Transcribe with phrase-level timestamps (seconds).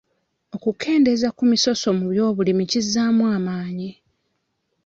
[0.55, 3.89] Okukendeeza ku misoso mu by'obulimi kizzaamu amaanyi.